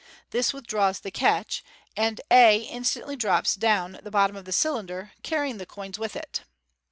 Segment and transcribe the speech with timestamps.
[0.31, 1.63] This withdraws the catch,
[1.95, 6.15] and a instantly drops down to the bottom of the cylinder, carrying the coins with
[6.15, 6.41] it.